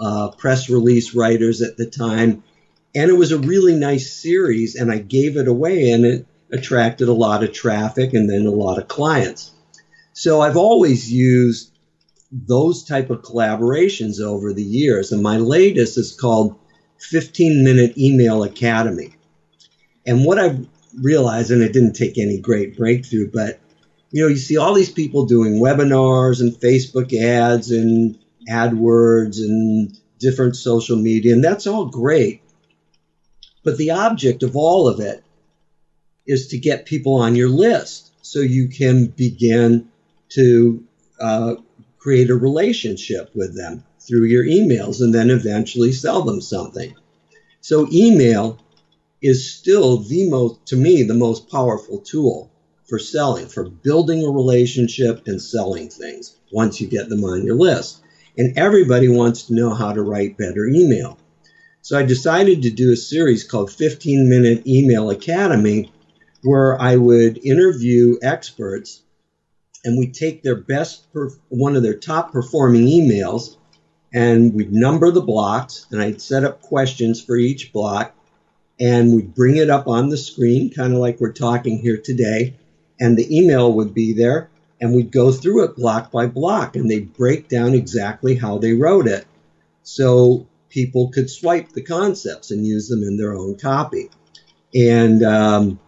[0.00, 2.42] uh, press release writers at the time.
[2.94, 7.08] And it was a really nice series, and I gave it away, and it attracted
[7.08, 9.52] a lot of traffic and then a lot of clients.
[10.12, 11.72] So I've always used
[12.32, 16.56] those type of collaborations over the years, and my latest is called
[16.98, 19.14] 15 Minute Email Academy.
[20.06, 20.66] And what I've
[21.00, 23.60] realized, and it didn't take any great breakthrough, but
[24.10, 29.92] you know, you see all these people doing webinars and Facebook ads and AdWords and
[30.18, 32.40] different social media, and that's all great.
[33.64, 35.22] But the object of all of it
[36.26, 39.88] is to get people on your list so you can begin
[40.30, 40.82] to
[41.20, 41.54] uh,
[41.98, 46.94] create a relationship with them through your emails and then eventually sell them something.
[47.60, 48.58] So, email
[49.20, 52.48] is still the most, to me, the most powerful tool
[52.88, 57.56] for selling, for building a relationship and selling things once you get them on your
[57.56, 58.00] list.
[58.36, 61.18] And everybody wants to know how to write better email.
[61.80, 65.92] So I decided to do a series called 15 Minute Email Academy,
[66.42, 69.02] where I would interview experts
[69.84, 71.06] and we take their best,
[71.48, 73.56] one of their top performing emails,
[74.12, 78.12] and we'd number the blocks, and I'd set up questions for each block,
[78.80, 82.56] and we'd bring it up on the screen, kind of like we're talking here today,
[82.98, 86.90] and the email would be there, and we'd go through it block by block, and
[86.90, 89.26] they'd break down exactly how they wrote it.
[89.82, 94.10] So people could swipe the concepts and use them in their own copy.
[94.74, 95.78] And um,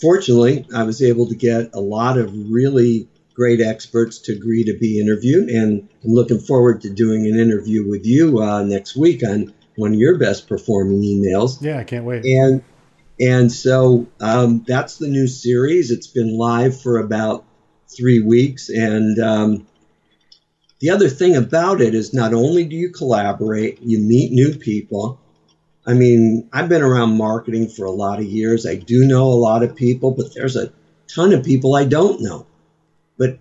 [0.00, 4.78] fortunately, I was able to get a lot of really great experts to agree to
[4.78, 5.48] be interviewed.
[5.48, 9.92] And I'm looking forward to doing an interview with you uh, next week on one
[9.92, 11.60] of your best performing emails.
[11.60, 12.24] Yeah, I can't wait.
[12.24, 12.62] And
[13.18, 15.90] and so um, that's the new series.
[15.90, 17.44] It's been live for about
[17.88, 18.68] three weeks.
[18.68, 19.66] And um,
[20.80, 25.20] the other thing about it is not only do you collaborate, you meet new people.
[25.86, 28.66] I mean, I've been around marketing for a lot of years.
[28.66, 30.72] I do know a lot of people, but there's a
[31.06, 32.46] ton of people I don't know.
[33.16, 33.38] But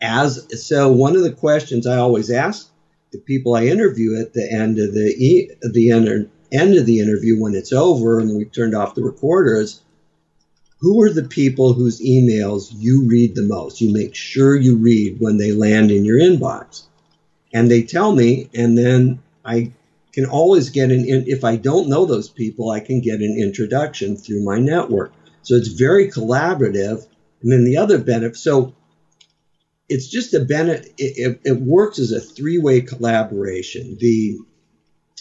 [0.00, 2.70] as so, one of the questions I always ask
[3.12, 7.40] the people I interview at the end of the the end end of the interview
[7.40, 9.80] when it's over and we've turned off the recorder is
[10.80, 13.80] who are the people whose emails you read the most?
[13.80, 16.84] You make sure you read when they land in your inbox.
[17.52, 19.72] And they tell me, and then I
[20.12, 24.16] can always get an, if I don't know those people, I can get an introduction
[24.16, 25.12] through my network.
[25.42, 27.06] So it's very collaborative.
[27.42, 28.74] And then the other benefit, so
[29.88, 33.96] it's just a benefit, it, it, works as a three way collaboration.
[33.98, 34.38] The,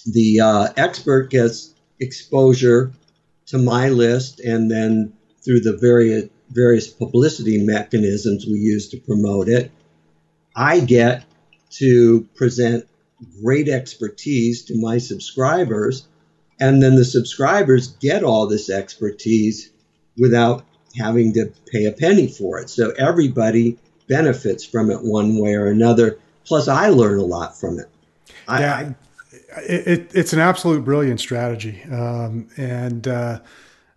[0.05, 2.91] the uh, expert gets exposure
[3.47, 5.13] to my list and then
[5.47, 9.71] through the various various publicity mechanisms we use to promote it,
[10.55, 11.23] I get
[11.71, 12.87] to present
[13.41, 16.07] great expertise to my subscribers,
[16.59, 19.71] and then the subscribers get all this expertise
[20.17, 20.65] without
[20.97, 22.69] having to pay a penny for it.
[22.69, 23.77] So everybody
[24.07, 26.19] benefits from it one way or another.
[26.45, 27.89] Plus, I learn a lot from it.
[28.49, 28.93] Yeah,
[29.55, 33.07] I, it, it's an absolute brilliant strategy, um, and.
[33.07, 33.39] Uh,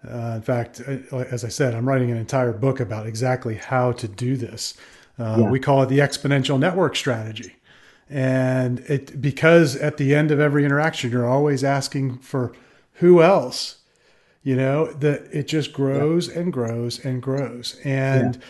[0.09, 4.09] uh, in fact, as I said, I'm writing an entire book about exactly how to
[4.09, 4.74] do this.
[5.18, 5.51] Uh, yeah.
[5.51, 7.57] We call it the exponential network strategy.
[8.09, 12.53] And it because at the end of every interaction, you're always asking for
[12.94, 13.76] who else.
[14.42, 16.40] You know, that it just grows yeah.
[16.40, 17.78] and grows and grows.
[17.84, 18.42] And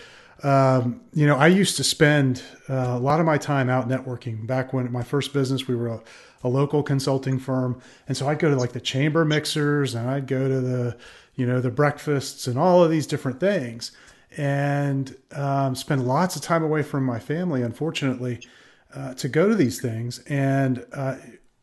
[0.45, 0.77] yeah.
[0.77, 4.47] um, you know, I used to spend uh, a lot of my time out networking.
[4.47, 6.01] Back when my first business, we were a,
[6.43, 10.27] a local consulting firm, and so I'd go to like the chamber mixers, and I'd
[10.27, 10.97] go to the
[11.41, 13.93] you know, the breakfasts and all of these different things,
[14.37, 18.47] and um, spend lots of time away from my family, unfortunately,
[18.95, 20.19] uh, to go to these things.
[20.27, 21.17] And, uh,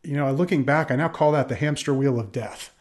[0.03, 2.73] you know, looking back, I now call that the hamster wheel of death.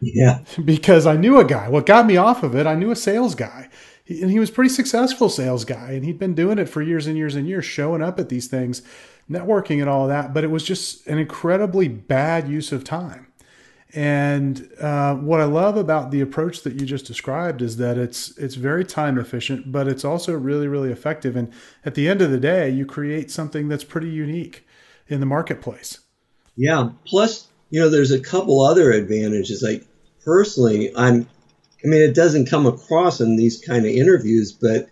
[0.00, 0.40] Yeah.
[0.64, 1.68] Because I knew a guy.
[1.68, 3.68] What got me off of it, I knew a sales guy.
[4.02, 5.90] He, and he was pretty successful sales guy.
[5.90, 8.46] And he'd been doing it for years and years and years, showing up at these
[8.46, 8.80] things,
[9.30, 10.34] networking and all of that.
[10.34, 13.26] But it was just an incredibly bad use of time.
[13.94, 18.36] And uh, what I love about the approach that you just described is that it's
[18.36, 21.36] it's very time efficient, but it's also really really effective.
[21.36, 21.50] And
[21.86, 24.66] at the end of the day, you create something that's pretty unique
[25.08, 26.00] in the marketplace.
[26.54, 26.90] Yeah.
[27.06, 29.62] Plus, you know, there's a couple other advantages.
[29.62, 29.86] Like
[30.24, 31.26] personally, I'm.
[31.84, 34.88] I mean, it doesn't come across in these kind of interviews, but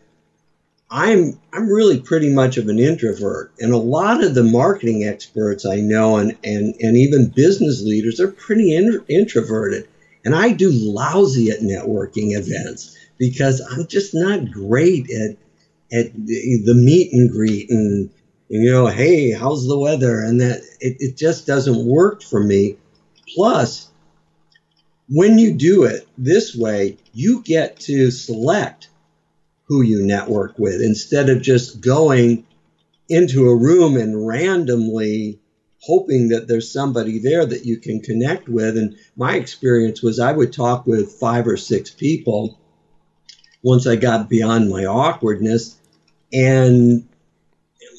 [0.90, 5.66] I'm I'm really pretty much of an introvert, and a lot of the marketing experts
[5.66, 9.88] I know, and and and even business leaders, are pretty in, introverted,
[10.24, 15.36] and I do lousy at networking events because I'm just not great at
[15.92, 18.10] at the, the meet and greet and
[18.48, 22.76] you know, hey, how's the weather, and that it, it just doesn't work for me.
[23.34, 23.90] Plus,
[25.08, 28.88] when you do it this way, you get to select
[29.66, 32.46] who you network with instead of just going
[33.08, 35.38] into a room and randomly
[35.80, 38.76] hoping that there's somebody there that you can connect with.
[38.76, 42.58] And my experience was I would talk with five or six people
[43.62, 45.76] once I got beyond my awkwardness.
[46.32, 47.06] And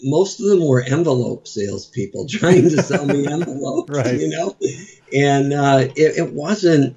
[0.04, 4.20] most of them were envelope salespeople trying to sell me envelopes, right.
[4.20, 4.56] you know?
[5.14, 6.96] And uh, it, it wasn't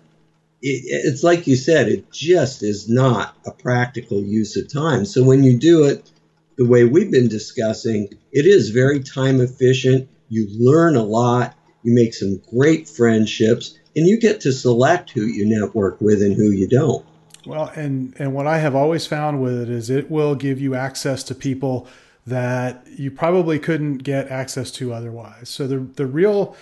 [0.63, 5.05] it, it's like you said, it just is not a practical use of time.
[5.05, 6.11] So when you do it
[6.57, 10.09] the way we've been discussing, it is very time efficient.
[10.29, 15.23] You learn a lot, you make some great friendships, and you get to select who
[15.23, 17.05] you network with and who you don't.
[17.47, 20.75] Well, and and what I have always found with it is it will give you
[20.75, 21.89] access to people
[22.27, 25.49] that you probably couldn't get access to otherwise.
[25.49, 26.55] So the the real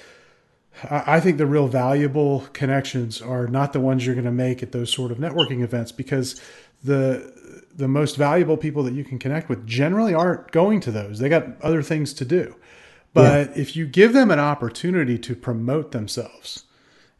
[0.91, 4.73] I think the real valuable connections are not the ones you're going to make at
[4.73, 6.41] those sort of networking events because
[6.85, 7.33] the
[7.75, 11.21] the most valuable people that you can connect with generally aren't going to those.
[11.21, 12.57] They got other things to do.
[13.15, 13.63] But yeah.
[13.63, 16.65] if you give them an opportunity to promote themselves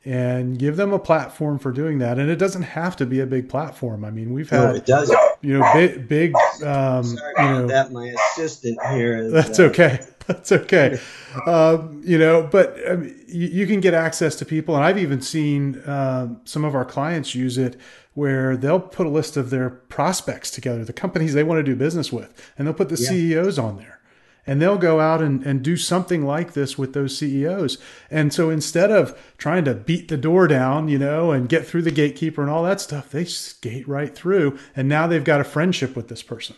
[0.05, 3.27] and give them a platform for doing that, and it doesn't have to be a
[3.27, 4.05] big platform.
[4.05, 5.15] I mean, we've had no, it does.
[5.41, 6.35] you know big big
[6.65, 10.01] um, Sorry you know that my assistant here is, that's uh, okay
[10.37, 11.01] that's okay.
[11.47, 15.23] Um, you know, but um, you, you, can get access to people, and I've even
[15.23, 17.81] seen uh, some of our clients use it
[18.13, 21.75] where they'll put a list of their prospects together, the companies they want to do
[21.75, 23.09] business with, and they'll put the yeah.
[23.09, 24.01] CEOs on there.
[24.47, 27.79] And they'll go out and, and do something like this with those CEOs.
[28.11, 31.83] And so instead of trying to beat the door down, you know, and get through
[31.83, 34.59] the gatekeeper and all that stuff, they skate right through.
[34.75, 36.57] And now they've got a friendship with this person.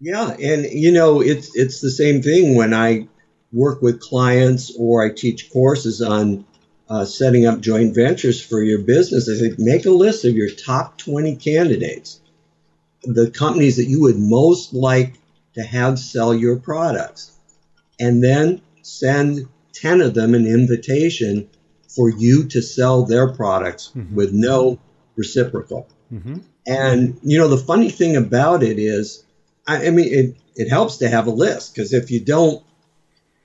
[0.00, 3.08] Yeah, and you know, it's it's the same thing when I
[3.52, 6.44] work with clients or I teach courses on
[6.88, 9.28] uh, setting up joint ventures for your business.
[9.28, 12.20] I say make a list of your top 20 candidates,
[13.02, 15.14] the companies that you would most like
[15.54, 17.38] to have sell your products,
[17.98, 21.48] and then send 10 of them an invitation
[21.88, 24.14] for you to sell their products mm-hmm.
[24.14, 24.78] with no
[25.16, 25.88] reciprocal.
[26.12, 26.38] Mm-hmm.
[26.66, 29.23] And you know the funny thing about it is,
[29.66, 32.62] I, I mean, it it helps to have a list because if you don't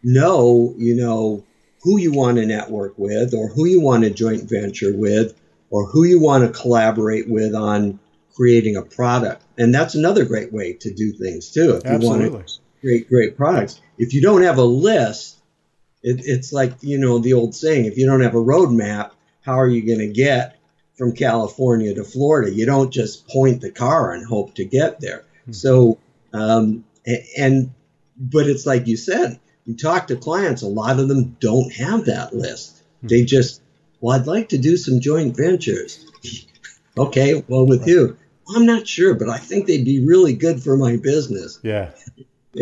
[0.03, 1.43] know, you know,
[1.82, 5.39] who you want to network with or who you want to joint venture with
[5.70, 7.99] or who you want to collaborate with on
[8.36, 9.43] creating a product.
[9.57, 11.76] And that's another great way to do things too.
[11.76, 12.26] If Absolutely.
[12.26, 13.82] you want to create great products.
[13.97, 15.38] If you don't have a list,
[16.03, 19.11] it, it's like, you know, the old saying, if you don't have a roadmap,
[19.41, 20.57] how are you going to get
[20.97, 22.53] from California to Florida?
[22.53, 25.26] You don't just point the car and hope to get there.
[25.41, 25.53] Mm-hmm.
[25.53, 25.97] So,
[26.34, 26.84] um,
[27.38, 27.72] and,
[28.18, 32.06] but it's like you said, you talk to clients, a lot of them don't have
[32.06, 32.78] that list.
[32.98, 33.08] Mm-hmm.
[33.08, 33.62] They just,
[34.02, 36.06] well, I'd like to do some joint ventures.
[36.98, 37.90] okay, well, with right.
[37.90, 38.18] you,
[38.56, 41.60] I'm not sure, but I think they'd be really good for my business.
[41.64, 41.92] Yeah.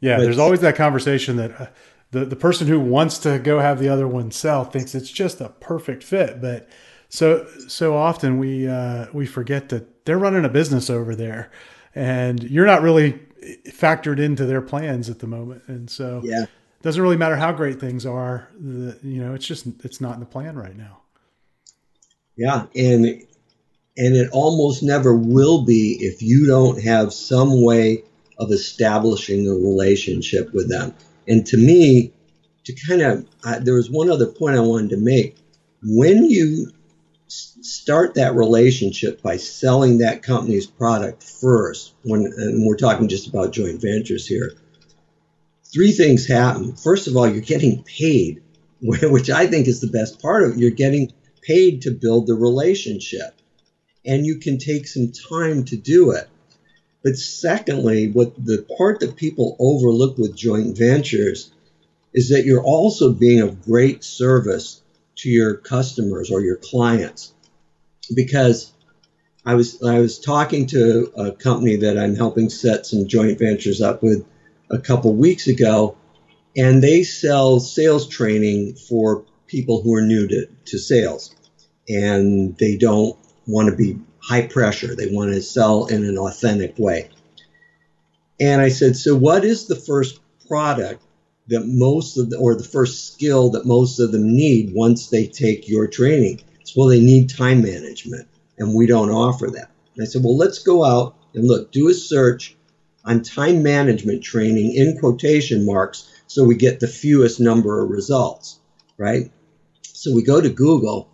[0.00, 0.16] Yeah.
[0.16, 1.66] but, there's always that conversation that uh,
[2.12, 5.40] the, the person who wants to go have the other one sell thinks it's just
[5.40, 6.40] a perfect fit.
[6.40, 6.68] But
[7.08, 11.50] so, so often we, uh, we forget that they're running a business over there
[11.98, 13.18] and you're not really
[13.66, 15.62] factored into their plans at the moment.
[15.66, 16.44] And so yeah.
[16.44, 18.48] it doesn't really matter how great things are.
[18.56, 21.00] The, you know, it's just, it's not in the plan right now.
[22.36, 22.66] Yeah.
[22.76, 23.04] And,
[23.96, 28.04] and it almost never will be if you don't have some way
[28.38, 30.94] of establishing a relationship with them.
[31.26, 32.12] And to me,
[32.64, 35.36] to kind of, uh, there was one other point I wanted to make.
[35.82, 36.70] When you
[37.60, 43.52] start that relationship by selling that company's product first, when and we're talking just about
[43.52, 44.52] joint ventures here,
[45.64, 46.74] three things happen.
[46.76, 48.42] First of all, you're getting paid,
[48.80, 50.58] which I think is the best part of it.
[50.58, 53.34] You're getting paid to build the relationship,
[54.04, 56.28] and you can take some time to do it.
[57.02, 61.50] But secondly, what the part that people overlook with joint ventures
[62.12, 64.82] is that you're also being of great service
[65.16, 67.32] to your customers or your clients
[68.14, 68.72] because
[69.44, 73.80] I was I was talking to a company that I'm helping set some joint ventures
[73.80, 74.26] up with
[74.70, 75.96] a couple weeks ago,
[76.56, 81.34] and they sell sales training for people who are new to, to sales,
[81.88, 84.94] and they don't want to be high pressure.
[84.94, 87.08] They want to sell in an authentic way.
[88.40, 91.02] And I said, so what is the first product
[91.48, 95.26] that most of the, or the first skill that most of them need once they
[95.26, 96.42] take your training?
[96.76, 99.70] Well, they need time management, and we don't offer that.
[99.94, 102.56] And I said, well, let's go out and look, do a search
[103.04, 108.58] on time management training in quotation marks so we get the fewest number of results,
[108.96, 109.30] right?
[109.82, 111.08] So we go to Google,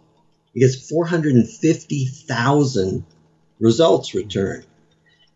[0.54, 3.04] it gets 450,000
[3.60, 4.66] results returned.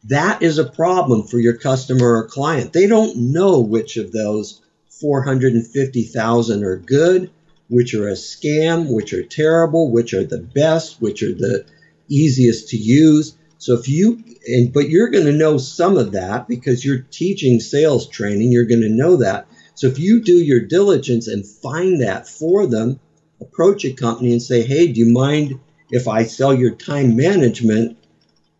[0.04, 2.72] That is a problem for your customer or client.
[2.72, 4.62] They don't know which of those
[5.00, 7.30] 450,000 are good
[7.68, 11.64] which are a scam, which are terrible, which are the best, which are the
[12.08, 13.36] easiest to use.
[13.58, 17.60] So if you, and, but you're going to know some of that because you're teaching
[17.60, 19.46] sales training, you're going to know that.
[19.74, 23.00] So if you do your diligence and find that for them,
[23.40, 25.60] approach a company and say, hey, do you mind
[25.90, 27.96] if I sell your time management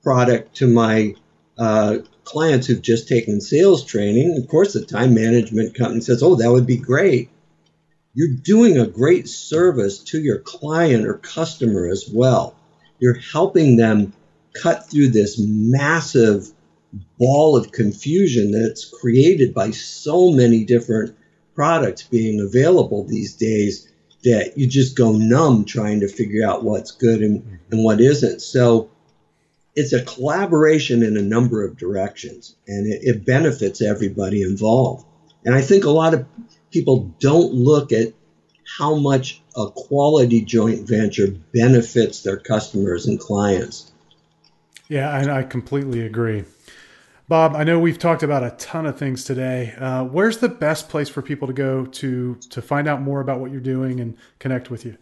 [0.02, 1.14] product to my
[1.56, 4.36] uh, clients who've just taken sales training?
[4.36, 7.30] Of course, the time management company says, oh, that would be great
[8.18, 12.56] you're doing a great service to your client or customer as well.
[12.98, 14.12] You're helping them
[14.60, 16.48] cut through this massive
[17.16, 21.16] ball of confusion that's created by so many different
[21.54, 23.88] products being available these days
[24.24, 28.42] that you just go numb trying to figure out what's good and, and what isn't.
[28.42, 28.90] So
[29.76, 35.06] it's a collaboration in a number of directions and it, it benefits everybody involved.
[35.44, 36.26] And I think a lot of
[36.70, 38.12] people don't look at
[38.78, 43.90] how much a quality joint venture benefits their customers and clients.
[44.88, 46.44] Yeah, I, I completely agree.
[47.28, 49.74] Bob, I know we've talked about a ton of things today.
[49.78, 53.40] Uh, where's the best place for people to go to to find out more about
[53.40, 54.96] what you're doing and connect with you?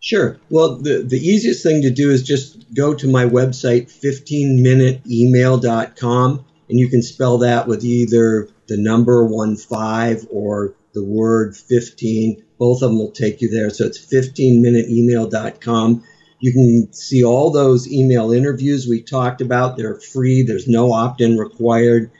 [0.00, 0.40] Sure.
[0.50, 6.78] Well, the, the easiest thing to do is just go to my website, 15minuteemail.com, and
[6.78, 12.44] you can spell that with either the number one five or the word 15.
[12.58, 13.70] Both of them will take you there.
[13.70, 16.02] So it's 15minuteemail.com.
[16.40, 19.76] You can see all those email interviews we talked about.
[19.76, 20.42] They're free.
[20.42, 22.10] There's no opt-in required.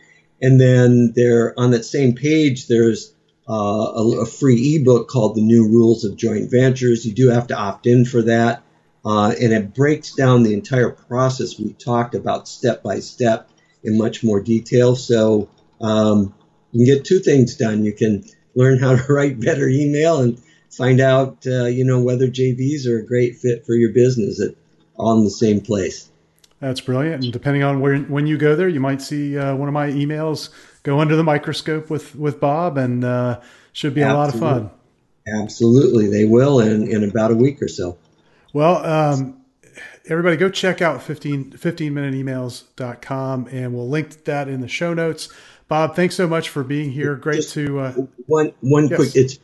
[0.40, 3.12] And then there on that same page, there's
[3.48, 7.04] uh, a, a, free ebook called The New Rules of Joint Ventures.
[7.04, 8.62] You do have to opt in for that.
[9.04, 13.50] Uh, and it breaks down the entire process we talked about step by step
[13.82, 14.94] in much more detail.
[14.94, 15.48] So
[15.80, 16.34] um,
[16.72, 17.84] you can get two things done.
[17.84, 18.24] You can
[18.58, 20.38] learn how to write better email and
[20.70, 24.54] find out, uh, you know, whether JVs are a great fit for your business at
[24.96, 26.10] all in the same place.
[26.60, 27.22] That's brilliant.
[27.22, 29.88] And depending on where when you go there, you might see uh, one of my
[29.90, 30.50] emails
[30.82, 33.40] go under the microscope with with Bob, and uh,
[33.72, 34.16] should be Absolutely.
[34.16, 34.70] a lot of fun.
[35.40, 37.96] Absolutely, they will in in about a week or so.
[38.52, 39.40] Well, um,
[40.08, 45.28] everybody go check out 15, 15minuteemails.com and we'll link that in the show notes.
[45.68, 47.14] Bob, thanks so much for being here.
[47.14, 47.92] Great Just to uh,
[48.26, 48.96] one one yes.
[48.96, 49.14] quick.
[49.14, 49.38] It's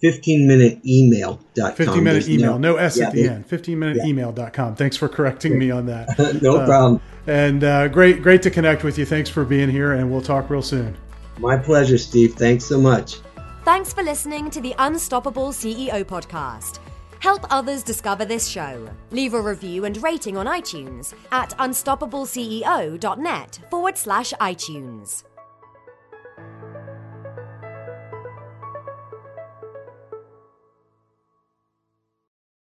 [0.00, 1.74] 15 minute email.com.
[1.74, 3.46] 15 minute email, no, no S yeah, at the end.
[3.46, 4.06] 15 minute yeah.
[4.06, 4.74] email.com.
[4.74, 6.08] Thanks for correcting me on that.
[6.42, 7.00] no uh, problem.
[7.26, 9.04] And uh, great, great to connect with you.
[9.04, 10.96] Thanks for being here, and we'll talk real soon.
[11.38, 12.34] My pleasure, Steve.
[12.34, 13.16] Thanks so much.
[13.64, 16.78] Thanks for listening to the Unstoppable CEO podcast.
[17.18, 18.88] Help others discover this show.
[19.10, 25.24] Leave a review and rating on iTunes at unstoppableceo.net forward slash iTunes.